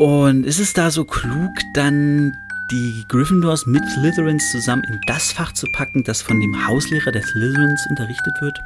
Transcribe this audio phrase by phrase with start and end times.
[0.00, 2.34] Und ist es da so klug, dann
[2.70, 7.22] die Gryffindors mit Slytherins zusammen in das Fach zu packen, das von dem Hauslehrer der
[7.22, 8.58] Slytherins unterrichtet wird?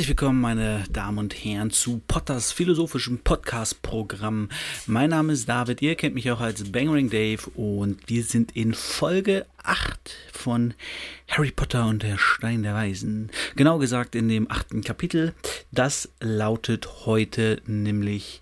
[0.00, 4.48] Herzlich willkommen, meine Damen und Herren, zu Potters philosophischem Podcast-Programm.
[4.86, 8.72] Mein Name ist David, ihr kennt mich auch als Bangering Dave und wir sind in
[8.72, 10.72] Folge 8 von
[11.28, 13.30] Harry Potter und der Stein der Weisen.
[13.56, 15.34] Genau gesagt in dem achten Kapitel.
[15.70, 18.40] Das lautet heute nämlich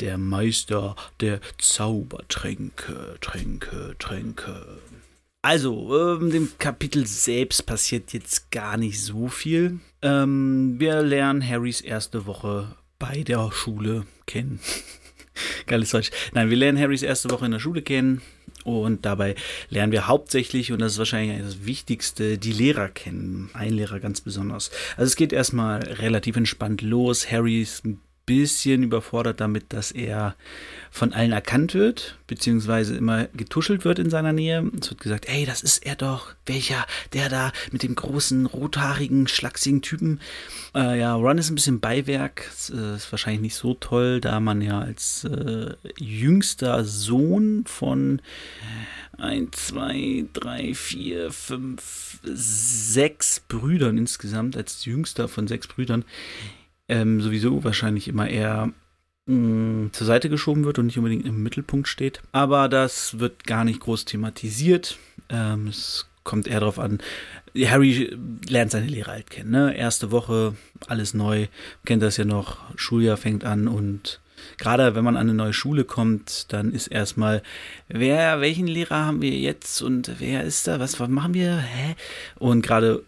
[0.00, 4.78] der Meister der Zaubertränke, Tränke, Tränke.
[5.40, 9.78] Also, ähm, dem Kapitel selbst passiert jetzt gar nicht so viel.
[10.02, 14.58] Ähm, wir lernen Harrys erste Woche bei der Schule kennen.
[15.66, 16.10] Geiles Deutsch.
[16.32, 18.20] Nein, wir lernen Harrys erste Woche in der Schule kennen
[18.64, 19.36] und dabei
[19.70, 23.48] lernen wir hauptsächlich, und das ist wahrscheinlich das Wichtigste, die Lehrer kennen.
[23.52, 24.72] Ein Lehrer ganz besonders.
[24.96, 27.30] Also es geht erstmal relativ entspannt los.
[27.30, 30.36] Harry ist ein bisschen überfordert damit, dass er
[30.90, 34.70] von allen erkannt wird, beziehungsweise immer getuschelt wird in seiner Nähe.
[34.78, 36.34] Es wird gesagt, ey, das ist er doch.
[36.44, 36.86] Welcher?
[37.14, 40.20] Der da mit dem großen, rothaarigen, schlachsigen Typen.
[40.74, 42.44] Äh, ja, Ron ist ein bisschen Beiwerk.
[42.50, 48.20] Das, äh, ist wahrscheinlich nicht so toll, da man ja als äh, jüngster Sohn von
[49.16, 56.04] 1, 2, 3, 4, 5, 6 Brüdern insgesamt, als jüngster von sechs Brüdern,
[56.88, 58.72] ähm, sowieso wahrscheinlich immer eher
[59.26, 62.20] mh, mm, zur Seite geschoben wird und nicht unbedingt im Mittelpunkt steht.
[62.32, 64.98] Aber das wird gar nicht groß thematisiert.
[65.28, 66.98] Ähm, es kommt eher darauf an,
[67.56, 68.16] Harry
[68.48, 69.50] lernt seine Lehrer halt kennen.
[69.50, 69.74] Ne?
[69.74, 70.54] Erste Woche,
[70.86, 71.46] alles neu,
[71.84, 74.20] kennt das ja noch, Schuljahr fängt an und
[74.58, 77.42] gerade wenn man an eine neue Schule kommt, dann ist erstmal,
[77.88, 81.96] wer, welchen Lehrer haben wir jetzt und wer ist da, was, was machen wir, hä?
[82.38, 83.02] Und gerade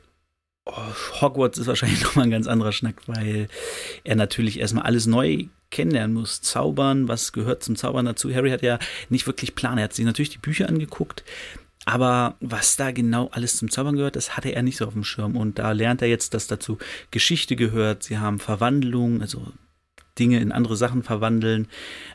[0.67, 3.49] Hogwarts ist wahrscheinlich nochmal ein ganz anderer Schnack, weil
[4.05, 6.41] er natürlich erstmal alles neu kennenlernen muss.
[6.43, 8.33] Zaubern, was gehört zum Zaubern dazu?
[8.35, 8.79] Harry hat ja
[9.09, 9.79] nicht wirklich Plan.
[9.79, 11.25] Er hat sich natürlich die Bücher angeguckt,
[11.87, 15.05] aber was da genau alles zum Zaubern gehört, das hatte er nicht so auf dem
[15.05, 15.37] Schirm.
[15.37, 16.79] Und da lernt er jetzt, dass dazu
[17.11, 18.03] Geschichte gehört.
[18.03, 19.53] Sie haben Verwandlung, also
[20.21, 21.67] Dinge in andere Sachen verwandeln.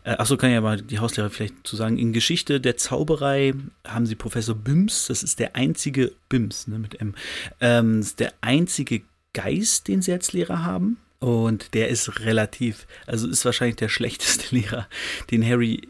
[0.04, 1.98] Äh, achso, kann ich aber die Hauslehrer vielleicht zu sagen.
[1.98, 3.54] In Geschichte der Zauberei
[3.86, 7.16] haben sie Professor Bims, das ist der einzige, Bims ne, mit M,
[7.60, 9.02] ähm, ist der einzige
[9.34, 10.98] Geist, den sie als Lehrer haben.
[11.20, 14.88] Und der ist relativ, also ist wahrscheinlich der schlechteste Lehrer,
[15.32, 15.82] den Harry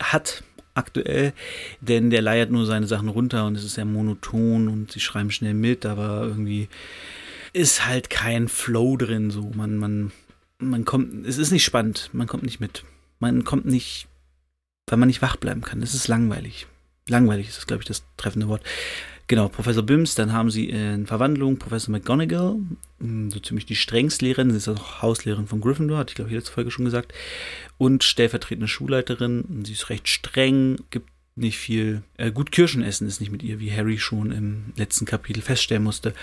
[0.00, 0.42] hat
[0.74, 1.32] aktuell,
[1.80, 5.30] denn der leiert nur seine Sachen runter und es ist sehr monoton und sie schreiben
[5.30, 6.68] schnell mit, aber irgendwie
[7.52, 10.12] ist halt kein Flow drin, so man, man
[10.58, 12.84] man kommt, es ist nicht spannend, man kommt nicht mit.
[13.20, 14.08] Man kommt nicht,
[14.86, 15.80] weil man nicht wach bleiben kann.
[15.80, 16.66] Das ist langweilig.
[17.08, 18.62] Langweilig ist das, glaube ich, das treffende Wort.
[19.28, 22.56] Genau, Professor Bims, dann haben sie in Verwandlung Professor McGonagall,
[22.98, 26.30] hm, so ziemlich die strengste Lehrerin, sie ist auch Hauslehrerin von Gryffindor, hatte ich glaube
[26.30, 27.12] ich letzte Folge schon gesagt,
[27.76, 32.02] und stellvertretende Schulleiterin, sie ist recht streng, gibt nicht viel.
[32.16, 35.84] Äh, gut Kirschen essen ist nicht mit ihr, wie Harry schon im letzten Kapitel feststellen
[35.84, 36.14] musste.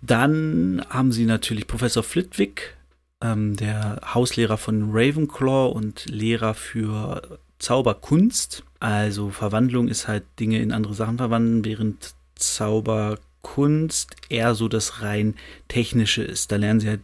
[0.00, 2.76] Dann haben sie natürlich Professor Flitwick,
[3.24, 8.62] ähm, der Hauslehrer von Ravenclaw und Lehrer für Zauberkunst.
[8.80, 15.34] Also Verwandlung ist halt Dinge in andere Sachen verwandeln, während Zauberkunst eher so das rein
[15.68, 16.52] technische ist.
[16.52, 17.00] Da lernen sie halt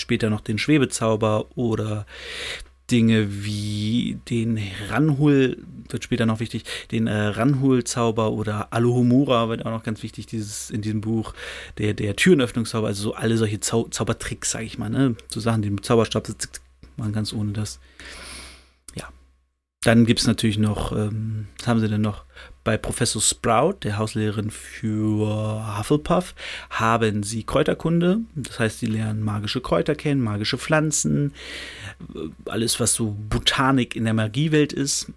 [0.00, 2.06] später noch den Schwebezauber oder
[2.90, 9.70] Dinge wie den Ranhul, wird später noch wichtig, den äh, Ranhul-Zauber oder Alohomora wird auch
[9.70, 11.32] noch ganz wichtig dieses, in diesem Buch,
[11.78, 15.16] der, der Türenöffnungszauber, also so alle solche Zau Zaubertricks, sage ich mal, ne?
[15.28, 16.28] so Sachen, die mit Zauberstab
[16.96, 17.80] machen ganz ohne das.
[18.94, 19.08] Ja.
[19.82, 22.24] Dann gibt es natürlich noch, ähm, was haben sie denn noch?
[22.64, 26.34] Bei Professor Sprout, der Hauslehrerin für Hufflepuff,
[26.70, 28.20] haben sie Kräuterkunde.
[28.36, 31.34] Das heißt, sie lernen magische Kräuter kennen, magische Pflanzen,
[32.44, 35.12] alles, was so Botanik in der Magiewelt ist.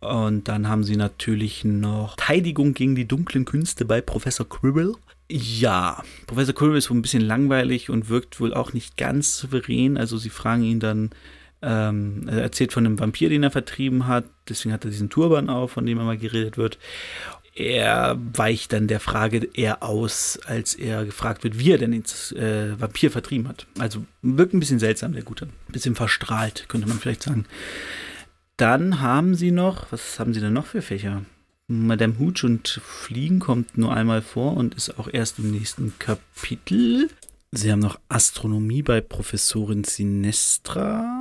[0.00, 4.94] Und dann haben sie natürlich noch Verteidigung gegen die dunklen Künste bei Professor Quirrell.
[5.30, 9.96] Ja, Professor Quirrell ist wohl ein bisschen langweilig und wirkt wohl auch nicht ganz souverän.
[9.96, 11.10] Also sie fragen ihn dann,
[11.62, 14.24] ähm, er erzählt von einem Vampir, den er vertrieben hat.
[14.48, 16.78] Deswegen hat er diesen Turban auf, von dem immer geredet wird.
[17.54, 22.04] Er weicht dann der Frage eher aus, als er gefragt wird, wie er denn den
[22.36, 23.66] äh, Vampir vertrieben hat.
[23.78, 25.46] Also wirkt ein bisschen seltsam, der Gute.
[25.46, 27.46] Ein bisschen verstrahlt, könnte man vielleicht sagen.
[28.56, 31.22] Dann haben sie noch, was haben sie denn noch für Fächer?
[31.66, 37.10] Madame Hooch und Fliegen kommt nur einmal vor und ist auch erst im nächsten Kapitel.
[37.50, 41.17] Sie haben noch Astronomie bei Professorin Sinestra.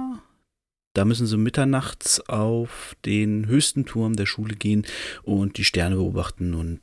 [0.97, 4.83] Da müssen sie mitternachts auf den höchsten Turm der Schule gehen
[5.21, 6.79] und die Sterne beobachten und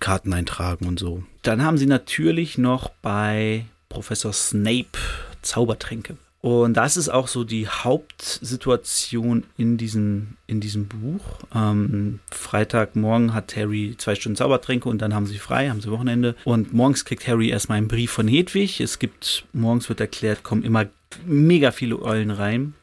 [0.00, 1.22] Karten eintragen und so.
[1.42, 4.98] Dann haben sie natürlich noch bei Professor Snape
[5.42, 6.16] Zaubertränke.
[6.40, 11.22] Und das ist auch so die Hauptsituation in diesem, in diesem Buch.
[11.54, 16.34] Ähm, Freitagmorgen hat Harry zwei Stunden Zaubertränke und dann haben sie frei, haben sie Wochenende.
[16.42, 18.80] Und morgens kriegt Harry erstmal einen Brief von Hedwig.
[18.80, 20.86] Es gibt, morgens wird erklärt, kommen immer
[21.24, 22.74] mega viele Eulen rein.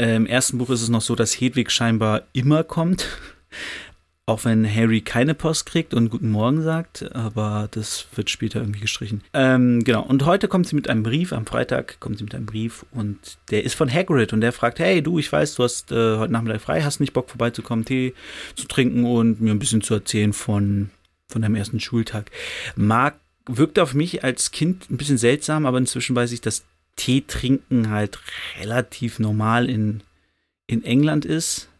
[0.00, 3.06] Im ersten Buch ist es noch so, dass Hedwig scheinbar immer kommt.
[4.26, 8.80] Auch wenn Harry keine Post kriegt und Guten Morgen sagt, aber das wird später irgendwie
[8.80, 9.22] gestrichen.
[9.34, 12.46] Ähm, genau, und heute kommt sie mit einem Brief, am Freitag kommt sie mit einem
[12.46, 13.18] Brief und
[13.50, 16.32] der ist von Hagrid und der fragt, hey du, ich weiß, du hast äh, heute
[16.32, 18.14] Nachmittag frei, hast nicht Bock vorbeizukommen, Tee
[18.54, 20.90] zu trinken und mir ein bisschen zu erzählen von,
[21.28, 22.30] von deinem ersten Schultag.
[22.74, 23.16] Mark
[23.46, 26.64] wirkt auf mich als Kind ein bisschen seltsam, aber inzwischen weiß ich, dass
[27.00, 28.18] Tee trinken halt
[28.60, 30.02] relativ normal in,
[30.66, 31.70] in England ist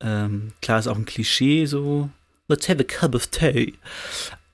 [0.00, 2.10] ähm, klar ist auch ein Klischee so,
[2.48, 3.74] let's have a cup of tea.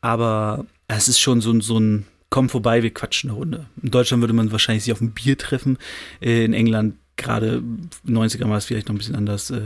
[0.00, 3.66] Aber es ist schon so, so ein, komm vorbei, wir quatschen eine Runde.
[3.82, 5.78] In Deutschland würde man wahrscheinlich sich auf ein Bier treffen.
[6.20, 7.62] Äh, in England gerade
[8.06, 9.60] 90er war es vielleicht noch ein bisschen anders, äh,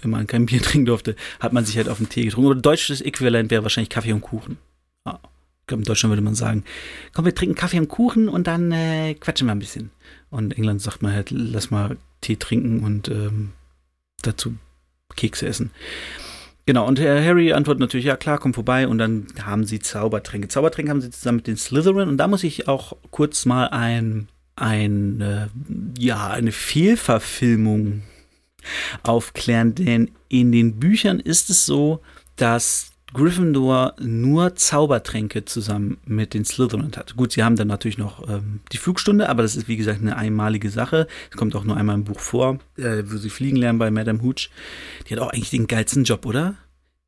[0.00, 2.50] wenn man kein Bier trinken durfte, hat man sich halt auf einen Tee getrunken.
[2.50, 4.58] Oder deutsches Äquivalent wäre wahrscheinlich Kaffee und Kuchen.
[5.72, 6.64] In Deutschland würde man sagen,
[7.14, 9.90] komm, wir trinken Kaffee und Kuchen und dann äh, quatschen wir ein bisschen.
[10.30, 13.52] Und in England sagt man halt, lass mal Tee trinken und ähm,
[14.22, 14.56] dazu
[15.16, 15.70] Kekse essen.
[16.68, 18.86] Genau, und Herr Harry antwortet natürlich, ja klar, komm vorbei.
[18.86, 20.48] Und dann haben sie Zaubertränke.
[20.48, 22.10] Zaubertränke haben sie zusammen mit den Slytherin.
[22.10, 25.46] Und da muss ich auch kurz mal ein, ein äh,
[25.98, 28.02] ja, eine Fehlverfilmung
[29.02, 29.74] aufklären.
[29.76, 32.02] Denn in den Büchern ist es so,
[32.36, 37.16] dass Gryffindor nur Zaubertränke zusammen mit den Slytherin hat.
[37.16, 40.16] Gut, sie haben dann natürlich noch ähm, die Flugstunde, aber das ist wie gesagt eine
[40.16, 41.06] einmalige Sache.
[41.30, 44.22] Es kommt auch nur einmal im Buch vor, äh, wo sie fliegen lernen bei Madame
[44.22, 44.50] Hooch.
[45.06, 46.56] Die hat auch eigentlich den geilsten Job, oder?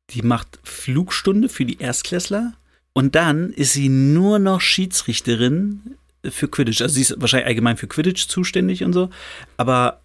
[0.09, 2.53] Die macht Flugstunde für die Erstklässler
[2.93, 6.81] und dann ist sie nur noch Schiedsrichterin für Quidditch.
[6.81, 9.09] Also sie ist wahrscheinlich allgemein für Quidditch zuständig und so,
[9.57, 10.01] aber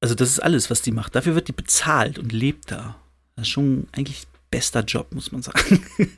[0.00, 1.14] also das ist alles, was die macht.
[1.14, 2.96] Dafür wird die bezahlt und lebt da.
[3.36, 5.84] Das ist schon eigentlich bester Job, muss man sagen.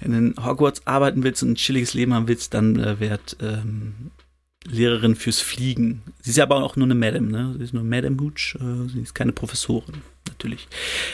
[0.00, 3.36] Wenn du in Hogwarts arbeiten willst und ein chilliges Leben haben willst, dann äh, werd
[3.40, 4.12] ähm,
[4.64, 6.02] Lehrerin fürs Fliegen.
[6.20, 7.54] Sie ist ja aber auch nur eine Madame, ne?
[7.58, 10.68] Sie ist nur Madame Hooch, äh, sie ist keine Professorin, natürlich.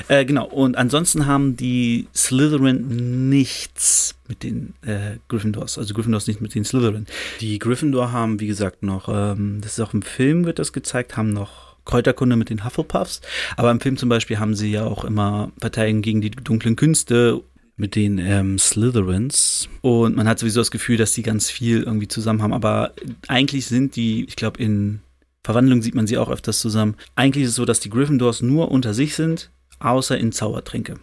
[0.08, 6.40] Äh, genau, und ansonsten haben die Slytherin nichts mit den äh, Gryffindors, also Gryffindors nicht
[6.40, 7.06] mit den Slytherin.
[7.40, 11.16] Die Gryffindor haben, wie gesagt, noch, ähm, das ist auch im Film, wird das gezeigt,
[11.16, 13.20] haben noch Kräuterkunde mit den Hufflepuffs.
[13.56, 17.42] Aber im Film zum Beispiel haben sie ja auch immer Verteidigung gegen die dunklen Künste
[17.76, 19.68] mit den ähm, Slytherins.
[19.80, 22.52] Und man hat sowieso das Gefühl, dass die ganz viel irgendwie zusammen haben.
[22.52, 22.92] Aber
[23.26, 25.00] eigentlich sind die, ich glaube, in
[25.42, 26.94] Verwandlung sieht man sie auch öfters zusammen.
[27.14, 30.96] Eigentlich ist es so, dass die Gryffindors nur unter sich sind, außer in Zaubertränke.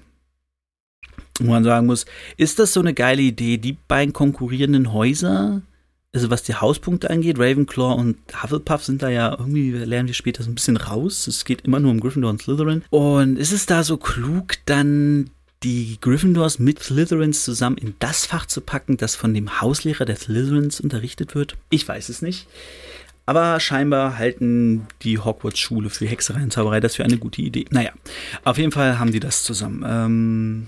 [1.40, 2.06] Und man sagen muss,
[2.38, 5.62] ist das so eine geile Idee, die beiden konkurrierenden Häuser
[6.16, 10.44] also was die Hauspunkte angeht, Ravenclaw und Hufflepuff sind da ja irgendwie, lernen wir später
[10.44, 11.28] so ein bisschen raus.
[11.28, 12.84] Es geht immer nur um Gryffindor und Slytherin.
[12.90, 15.30] Und ist es da so klug, dann
[15.64, 20.16] die Gryffindors mit Slytherins zusammen in das Fach zu packen, das von dem Hauslehrer der
[20.16, 21.58] Slytherins unterrichtet wird?
[21.70, 22.48] Ich weiß es nicht.
[23.26, 27.66] Aber scheinbar halten die Hogwarts-Schule für Hexerei und Zauberei das für eine gute Idee.
[27.72, 27.92] Naja,
[28.44, 29.84] auf jeden Fall haben die das zusammen.
[29.86, 30.68] Ähm,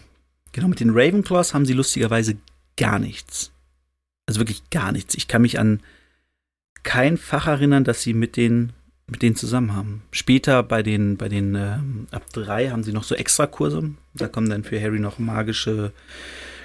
[0.51, 2.35] genau, mit den Ravenclaws haben sie lustigerweise
[2.75, 3.51] gar nichts.
[4.27, 5.15] Also wirklich gar nichts.
[5.15, 5.81] Ich kann mich an
[6.83, 8.73] kein Fach erinnern, dass sie mit den
[9.09, 10.03] mit denen zusammen haben.
[10.11, 11.77] Später bei den, bei den äh,
[12.11, 13.91] ab drei haben sie noch so Extrakurse.
[14.13, 15.93] Da kommen dann für Harry noch magische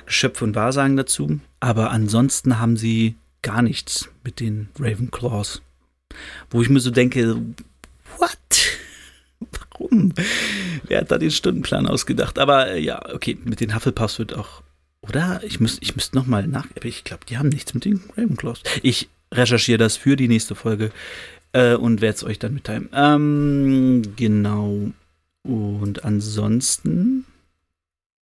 [0.07, 1.39] Geschöpfe und Wahrsagen dazu.
[1.61, 5.63] Aber ansonsten haben sie gar nichts mit den Ravenclaws.
[6.51, 7.41] Wo ich mir so denke,
[8.19, 8.39] what?
[9.79, 10.13] Warum?
[10.89, 12.39] Wer hat da den Stundenplan ausgedacht?
[12.39, 14.63] Aber äh, ja, okay, mit den Hufflepuffs wird auch
[15.03, 15.41] oder?
[15.45, 16.67] Ich müsste ich müsst nochmal nach.
[16.83, 18.63] Ich glaube, die haben nichts mit den Ravenclaws.
[18.83, 20.91] Ich recherchiere das für die nächste Folge
[21.53, 22.89] äh, und werde es euch dann mitteilen.
[22.93, 24.93] Ähm, genau.
[25.43, 27.25] Und ansonsten,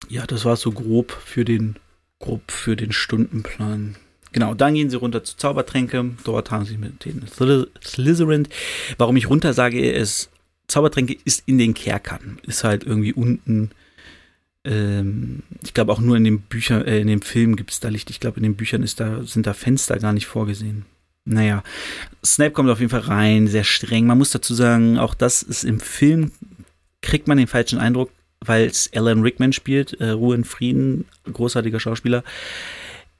[0.10, 1.76] ja, das war so grob für den,
[2.20, 3.96] grob für den Stundenplan.
[4.32, 6.12] Genau, dann gehen sie runter zu Zaubertränke.
[6.24, 8.48] Dort haben sie mit den Slytherin.
[8.98, 10.30] Warum ich runter sage, ist,
[10.68, 12.40] Zaubertränke ist in den Kerkern.
[12.44, 13.72] Ist halt irgendwie unten
[14.66, 17.90] ähm, ich glaube auch nur in den Büchern, äh, in dem Film gibt es da
[17.90, 18.10] Licht.
[18.10, 20.86] Ich glaube, in den Büchern ist da, sind da Fenster gar nicht vorgesehen.
[21.26, 21.64] Naja,
[22.24, 24.06] Snape kommt auf jeden Fall rein, sehr streng.
[24.06, 26.32] Man muss dazu sagen, auch das ist im Film,
[27.02, 31.80] kriegt man den falschen Eindruck, weil es Alan Rickman spielt, äh, Ruhe in Frieden, großartiger
[31.80, 32.24] Schauspieler.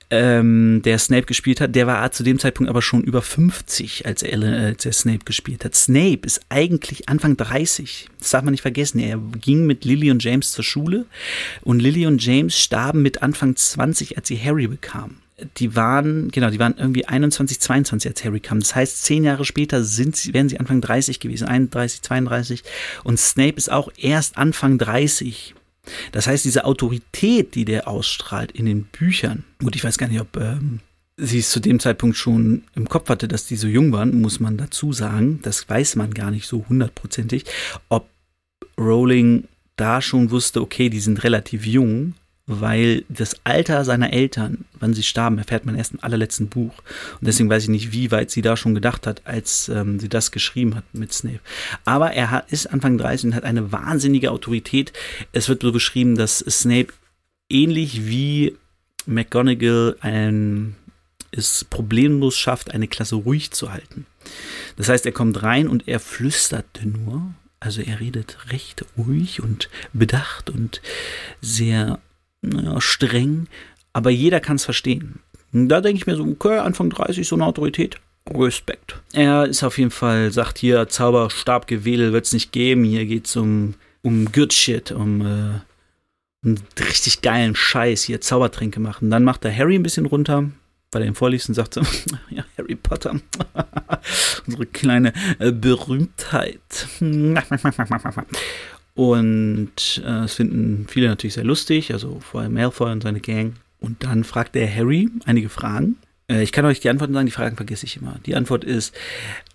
[0.10, 4.24] Ähm, der Snape gespielt hat, der war zu dem Zeitpunkt aber schon über 50, als
[4.24, 5.76] er, als er Snape gespielt hat.
[5.76, 8.10] Snape ist eigentlich Anfang 30.
[8.20, 9.00] Das darf man nicht vergessen.
[9.00, 11.06] Er ging mit Lily und James zur Schule
[11.62, 15.26] und Lily und James starben mit Anfang 20, als sie Harry bekamen
[15.58, 18.60] die waren, genau, die waren irgendwie 21, 22, als Harry kam.
[18.60, 22.64] Das heißt, zehn Jahre später sind sie, wären sie Anfang 30 gewesen, 31, 32.
[23.04, 25.54] Und Snape ist auch erst Anfang 30.
[26.12, 30.22] Das heißt, diese Autorität, die der ausstrahlt in den Büchern, gut, ich weiß gar nicht,
[30.22, 30.80] ob ähm,
[31.18, 34.40] sie es zu dem Zeitpunkt schon im Kopf hatte, dass die so jung waren, muss
[34.40, 35.40] man dazu sagen.
[35.44, 37.46] Das weiß man gar nicht so hundertprozentig.
[37.90, 38.10] Ob
[38.78, 42.14] Rowling da schon wusste, okay, die sind relativ jung,
[42.48, 46.74] weil das Alter seiner Eltern, wann sie starben, erfährt man erst im allerletzten Buch.
[47.20, 50.10] Und deswegen weiß ich nicht, wie weit sie da schon gedacht hat, als ähm, sie
[50.10, 51.40] das geschrieben hat mit Snape.
[51.86, 54.94] Aber er hat, ist Anfang 30 und hat eine wahnsinnige Autorität.
[55.32, 56.94] Es wird so beschrieben, dass Snape
[57.50, 58.56] ähnlich wie
[59.08, 60.76] McGonagall ein,
[61.32, 64.06] es problemlos schafft, eine Klasse ruhig zu halten.
[64.78, 67.34] Das heißt, er kommt rein und er flüsterte nur.
[67.60, 70.82] Also er redet recht ruhig und bedacht und
[71.42, 72.00] sehr
[72.50, 73.48] naja, streng,
[73.94, 75.20] aber jeder kann es verstehen.
[75.52, 77.98] Da denke ich mir so, okay, Anfang 30 so eine Autorität.
[78.30, 79.02] Respekt.
[79.14, 82.84] Er ist auf jeden Fall, sagt hier, Zauberstabgewedel wird es nicht geben.
[82.84, 85.60] Hier geht es um, um Good Shit, um, äh,
[86.44, 89.12] um richtig geilen Scheiß, hier Zaubertränke machen.
[89.12, 90.50] Dann macht er Harry ein bisschen runter,
[90.92, 91.58] weil er ihm vorliest und
[92.30, 93.16] ja, Harry Potter,
[94.48, 96.88] unsere kleine äh, Berühmtheit.
[98.96, 103.54] Und äh, finden viele natürlich sehr lustig, also vor allem Malfoy und seine Gang.
[103.80, 105.98] Und dann fragt er Harry einige Fragen.
[106.30, 108.20] Äh, ich kann euch die Antworten sagen, die Fragen vergesse ich immer.
[108.26, 108.96] Die Antwort ist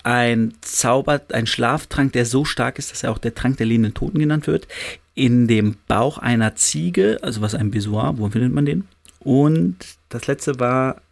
[0.02, 3.94] ein Zauber, ein Schlaftrank, der so stark ist, dass er auch der Trank der lebenden
[3.94, 4.68] Toten genannt wird,
[5.14, 8.86] in dem Bauch einer Ziege, also was ein Besoir, wo findet man den?
[9.20, 9.76] Und
[10.08, 11.02] das letzte war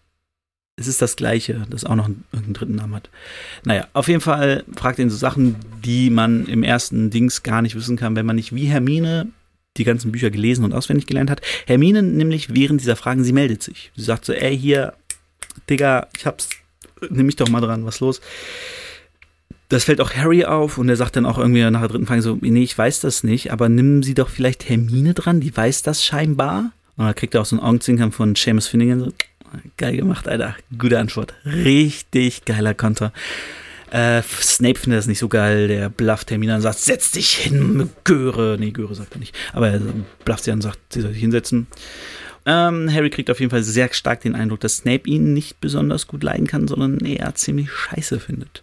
[0.78, 3.10] es ist das Gleiche, das auch noch einen, einen, dritten Namen hat.
[3.64, 7.74] Naja, auf jeden Fall fragt ihn so Sachen, die man im ersten Dings gar nicht
[7.74, 9.28] wissen kann, wenn man nicht wie Hermine
[9.76, 11.40] die ganzen Bücher gelesen und auswendig gelernt hat.
[11.66, 13.90] Hermine nämlich während dieser Fragen, sie meldet sich.
[13.96, 14.94] Sie sagt so, ey, hier,
[15.68, 16.48] Digga, ich hab's,
[17.10, 18.20] nimm mich doch mal dran, was los?
[19.68, 22.22] Das fällt auch Harry auf und er sagt dann auch irgendwie nach der dritten Frage
[22.22, 25.82] so, nee, ich weiß das nicht, aber nimm sie doch vielleicht Hermine dran, die weiß
[25.82, 26.72] das scheinbar.
[26.96, 29.12] Und dann kriegt er auch so einen Augenzwinkern von Seamus Finnegan so,
[29.76, 30.56] Geil gemacht, Alter.
[30.76, 31.34] Gute Antwort.
[31.44, 33.12] Richtig geiler Konter.
[33.90, 35.68] Äh, Snape findet das nicht so geil.
[35.68, 38.56] Der blufft Hermine und sagt, setz dich hin, Göre.
[38.58, 39.34] Nee, Göre sagt er nicht.
[39.52, 39.80] Aber er
[40.24, 41.66] blufft sie an und sagt, sie soll sich hinsetzen.
[42.46, 46.06] Ähm, Harry kriegt auf jeden Fall sehr stark den Eindruck, dass Snape ihn nicht besonders
[46.06, 48.62] gut leiden kann, sondern eher ziemlich scheiße findet.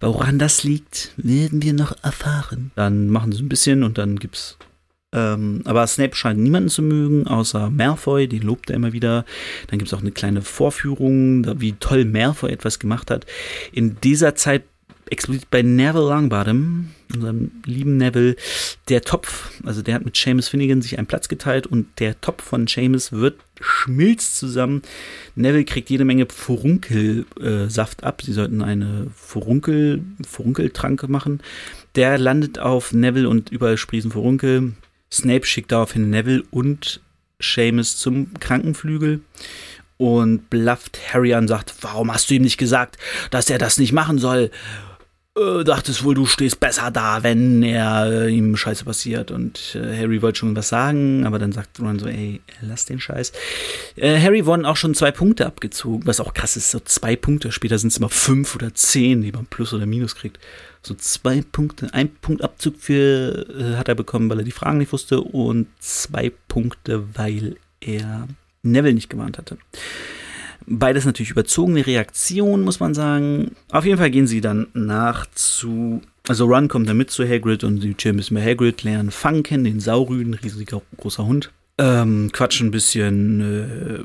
[0.00, 2.72] Woran das liegt, werden wir noch erfahren.
[2.74, 4.58] Dann machen sie ein bisschen und dann gibt's
[5.14, 9.24] ähm, aber Snape scheint niemanden zu mögen, außer Malfoy, den lobt er immer wieder.
[9.68, 13.24] Dann gibt es auch eine kleine Vorführung, wie toll Malfoy etwas gemacht hat.
[13.72, 14.64] In dieser Zeit
[15.10, 18.36] explodiert bei Neville Longbottom, unserem lieben Neville,
[18.88, 19.50] der Topf.
[19.64, 23.12] Also der hat mit Seamus Finnegan sich einen Platz geteilt und der Topf von Seamus
[23.12, 24.82] wird schmilzt zusammen.
[25.36, 28.22] Neville kriegt jede Menge Furunkelsaft äh, ab.
[28.22, 31.40] Sie sollten eine Furunkel, Furunkeltranke machen.
[31.94, 34.72] Der landet auf Neville und überall sprießen Furunkel.
[35.12, 37.00] Snape schickt daraufhin Neville und
[37.40, 39.20] Seamus zum Krankenflügel
[39.96, 42.98] und blufft Harry an und sagt, warum hast du ihm nicht gesagt,
[43.30, 44.50] dass er das nicht machen soll?
[45.36, 49.32] Äh, dachtest wohl, du stehst besser da, wenn er äh, ihm Scheiße passiert.
[49.32, 53.00] Und äh, Harry wollte schon was sagen, aber dann sagt Ron so, ey, lass den
[53.00, 53.32] Scheiß.
[53.96, 57.50] Äh, Harry wurden auch schon zwei Punkte abgezogen, was auch krass ist, so zwei Punkte.
[57.50, 60.38] Später sind es immer fünf oder zehn, die man Plus oder Minus kriegt.
[60.82, 64.78] So zwei Punkte, ein Punkt Abzug für äh, hat er bekommen, weil er die Fragen
[64.78, 68.28] nicht wusste und zwei Punkte, weil er
[68.62, 69.58] Neville nicht gewarnt hatte.
[70.66, 73.56] Beides natürlich überzogene Reaktion, muss man sagen.
[73.70, 76.00] Auf jeden Fall gehen sie dann nach zu.
[76.26, 79.10] Also Ron kommt dann mit zu Hagrid und sie chillen ein bisschen bei Hagrid, lernen
[79.10, 81.50] Fang kennen, den Saurüden, riesiger großer Hund.
[81.78, 84.04] Ähm, quatschen ein bisschen.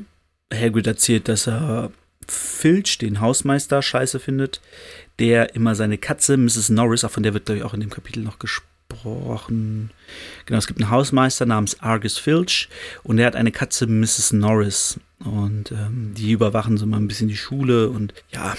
[0.52, 1.92] Hagrid erzählt, dass er
[2.26, 4.60] Filch, den Hausmeister, scheiße findet,
[5.18, 6.70] der immer seine Katze, Mrs.
[6.70, 9.90] Norris, auch von der wird, glaube ich, auch in dem Kapitel noch gesprochen gesprochen.
[10.46, 12.68] Genau, es gibt einen Hausmeister namens Argus Filch
[13.02, 14.32] und er hat eine Katze, Mrs.
[14.32, 14.98] Norris.
[15.24, 18.56] Und ähm, die überwachen so mal ein bisschen die Schule und ja,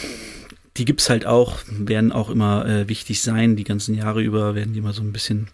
[0.77, 3.55] die gibt es halt auch, werden auch immer äh, wichtig sein.
[3.55, 5.47] Die ganzen Jahre über werden die immer so ein bisschen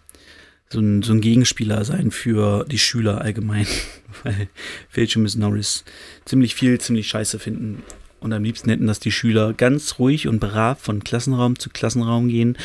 [0.70, 3.66] so ein, so ein Gegenspieler sein für die Schüler allgemein,
[4.22, 4.48] weil
[4.90, 5.84] Filch und Miss Norris
[6.26, 7.82] ziemlich viel, ziemlich scheiße finden.
[8.20, 12.28] Und am liebsten hätten das die Schüler ganz ruhig und brav von Klassenraum zu Klassenraum
[12.28, 12.56] gehen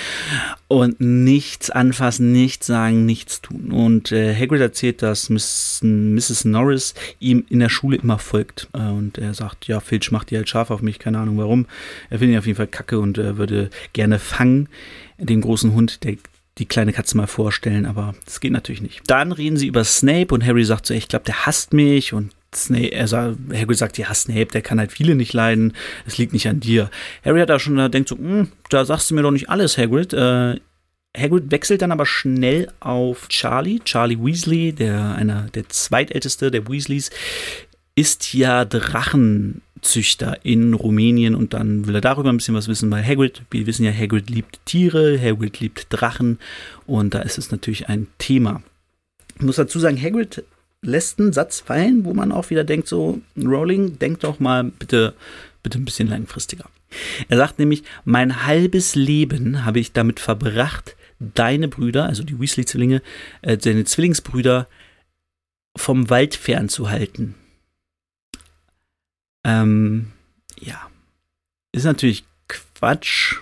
[0.68, 3.72] und nichts anfassen, nichts sagen, nichts tun.
[3.72, 6.46] Und äh, Hagrid erzählt, dass Miss, Mrs.
[6.46, 8.68] Norris ihm in der Schule immer folgt.
[8.74, 11.68] Äh, und er sagt, ja, Filch macht die halt scharf auf mich, keine Ahnung warum.
[12.10, 14.70] Er findet ihn auf jeden Fall kacke und äh, würde gerne fangen,
[15.18, 16.18] den großen Hund, der
[16.58, 19.02] die kleine Katze mal vorstellen, aber das geht natürlich nicht.
[19.08, 22.32] Dann reden sie über Snape und Harry sagt so, ich glaube, der hasst mich und
[22.56, 25.74] Snape, sagt, Harry sagt, ja, Snape, der kann halt viele nicht leiden,
[26.06, 26.90] es liegt nicht an dir.
[27.24, 29.78] Harry hat da schon, da denkt so, hm, da sagst du mir doch nicht alles,
[29.78, 30.14] Hagrid.
[30.14, 30.60] Äh,
[31.16, 37.12] Hagrid wechselt dann aber schnell auf Charlie, Charlie Weasley, der einer der zweitälteste der Weasleys,
[37.96, 43.06] ist ja Drachenzüchter in Rumänien und dann will er darüber ein bisschen was wissen, weil
[43.06, 46.40] Hagrid, wir wissen ja, Hagrid liebt Tiere, Hagrid liebt Drachen
[46.88, 48.64] und da ist es natürlich ein Thema.
[49.36, 50.44] Ich muss dazu sagen, Hagrid
[50.84, 55.16] lässt einen Satz fallen, wo man auch wieder denkt, so, Rowling, denk doch mal bitte,
[55.64, 56.66] bitte ein bisschen langfristiger.
[57.28, 63.02] Er sagt nämlich, mein halbes Leben habe ich damit verbracht, deine Brüder, also die Weasley-Zwillinge,
[63.42, 64.68] äh, deine Zwillingsbrüder
[65.76, 67.36] vom Wald fernzuhalten.
[69.44, 70.12] Ähm,
[70.60, 70.90] ja.
[71.72, 73.38] Ist natürlich Quatsch.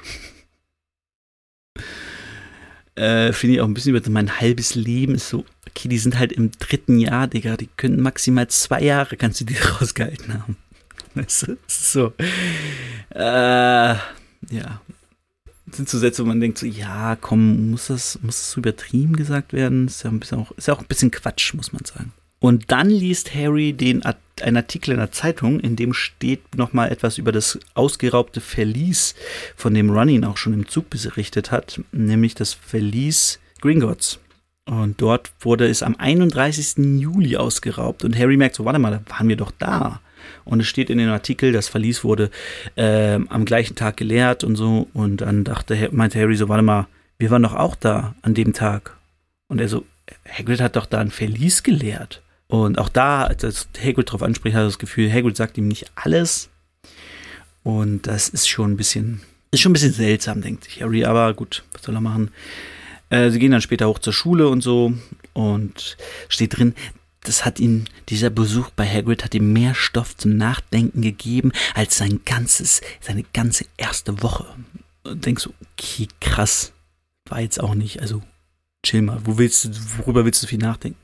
[2.96, 6.18] äh, Finde ich auch ein bisschen über mein halbes Leben ist so, okay, die sind
[6.20, 10.58] halt im dritten Jahr, Digga, die können maximal zwei Jahre, kannst du die rausgehalten haben.
[11.16, 12.14] Weißt du, so.
[13.14, 13.96] Äh,
[14.50, 14.82] ja.
[15.66, 18.60] Das sind so Sätze, wo man denkt so, ja, komm, muss das, muss das so
[18.60, 19.88] übertrieben gesagt werden?
[19.88, 22.12] Ist ja, ein bisschen auch, ist ja auch ein bisschen Quatsch, muss man sagen.
[22.40, 24.02] Und dann liest Harry den,
[24.42, 29.16] einen Artikel in der Zeitung, in dem steht nochmal etwas über das ausgeraubte Verlies,
[29.56, 34.20] von dem Running auch schon im Zug berichtet hat, nämlich das Verlies Gringotts.
[34.66, 37.00] Und dort wurde es am 31.
[37.00, 38.04] Juli ausgeraubt.
[38.04, 40.02] Und Harry merkt so, warte mal, da waren wir doch da.
[40.46, 42.30] Und es steht in dem Artikel, das Verlies wurde
[42.76, 44.88] äh, am gleichen Tag geleert und so.
[44.94, 46.88] Und dann dachte, meinte Harry so, warte mal,
[47.18, 48.98] wir waren doch auch da an dem Tag.
[49.48, 49.86] Und er so,
[50.28, 52.22] Hagrid hat doch da ein Verlies geleert.
[52.48, 55.92] Und auch da, als Hagrid drauf anspricht, hat er das Gefühl, Hagrid sagt ihm nicht
[55.96, 56.50] alles.
[57.64, 61.34] Und das ist schon ein bisschen, ist schon ein bisschen seltsam, denkt sich Harry, aber
[61.34, 62.32] gut, was soll er machen?
[63.12, 64.94] Äh, sie gehen dann später hoch zur Schule und so
[65.34, 65.98] und
[66.28, 66.74] steht drin,
[67.24, 71.98] das hat ihm, dieser Besuch bei Hagrid hat ihm mehr Stoff zum Nachdenken gegeben als
[71.98, 74.48] sein ganzes, seine ganze erste Woche.
[75.04, 76.74] Und denkst so, okay, krass.
[77.30, 78.24] War jetzt auch nicht, also
[78.84, 79.70] chill mal, wo willst du,
[80.00, 80.98] worüber willst du viel nachdenken?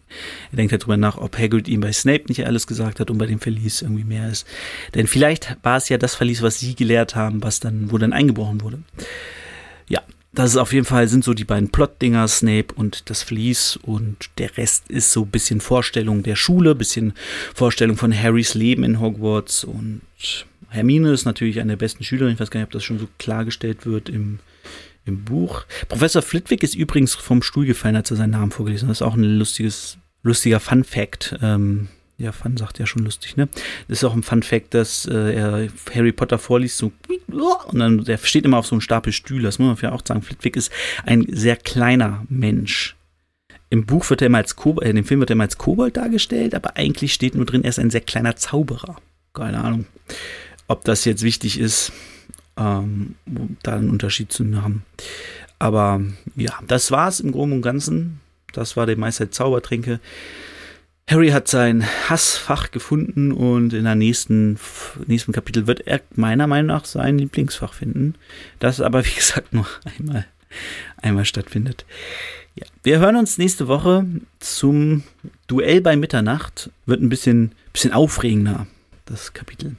[0.52, 3.20] Er denkt halt drüber nach, ob Hagrid ihm bei Snape nicht alles gesagt hat und
[3.20, 4.48] bei dem Verlies irgendwie mehr ist.
[4.96, 8.14] Denn vielleicht war es ja das Verlies, was sie gelehrt haben, was dann, wo dann
[8.14, 8.80] eingebrochen wurde.
[9.88, 10.02] Ja,
[10.38, 14.30] das ist auf jeden Fall, sind so die beiden Plot-Dinger, Snape und das Verlies und
[14.38, 17.14] der Rest ist so ein bisschen Vorstellung der Schule, bisschen
[17.56, 20.02] Vorstellung von Harrys Leben in Hogwarts und
[20.70, 23.08] Hermine ist natürlich eine der besten Schülerinnen, ich weiß gar nicht, ob das schon so
[23.18, 24.40] klargestellt wird im
[25.08, 25.66] im Buch.
[25.88, 28.92] Professor Flitwick ist übrigens vom Stuhl gefallen, als er seinen Namen vorgelesen hat.
[28.92, 31.38] Das ist auch ein lustiges, lustiger Fun Fact.
[31.42, 33.48] Ähm, ja, Fun sagt ja schon lustig, ne?
[33.88, 36.92] Das ist auch ein Fun Fact, dass äh, er Harry Potter vorliest, so
[37.68, 39.44] und dann der steht immer auf so einem Stapel Stühle.
[39.44, 40.22] Das muss man ja auch sagen.
[40.22, 40.72] Flitwick ist
[41.06, 42.96] ein sehr kleiner Mensch.
[43.70, 45.98] Im Buch wird er immer als Kobold, äh, in Film wird er immer als Kobold
[45.98, 48.96] dargestellt, aber eigentlich steht nur drin, er ist ein sehr kleiner Zauberer.
[49.34, 49.86] Keine Ahnung,
[50.68, 51.92] ob das jetzt wichtig ist
[52.58, 53.16] ähm,
[53.64, 54.84] da einen Unterschied zu haben.
[55.60, 56.02] Aber
[56.36, 58.20] ja, das war es im Groben und Ganzen.
[58.54, 60.00] Das war der Meister Zaubertränke.
[61.10, 64.60] Harry hat sein Hassfach gefunden und in der nächsten,
[65.06, 68.16] nächsten Kapitel wird er meiner Meinung nach sein Lieblingsfach finden.
[68.60, 69.68] Das aber, wie gesagt, nur
[69.98, 70.26] einmal,
[71.02, 71.86] einmal stattfindet.
[72.56, 74.06] Ja, wir hören uns nächste Woche
[74.40, 75.04] zum
[75.48, 76.72] Duell bei Mitternacht.
[76.86, 78.68] Wird ein bisschen, bisschen aufregender,
[79.06, 79.78] das Kapitel.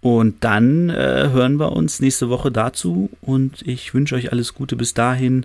[0.00, 4.76] Und dann äh, hören wir uns nächste Woche dazu und ich wünsche euch alles Gute
[4.76, 5.44] bis dahin.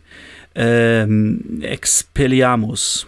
[0.56, 3.08] Ähm, Expelliarmus.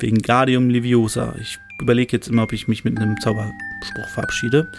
[0.00, 1.34] Wegen Guardium Leviosa.
[1.40, 4.70] Ich überlege jetzt immer, ob ich mich mit einem Zauberspruch verabschiede.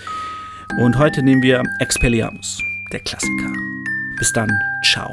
[0.79, 2.61] Und heute nehmen wir Expelliarmus,
[2.93, 3.51] der Klassiker.
[4.17, 4.49] Bis dann,
[4.83, 5.09] ciao.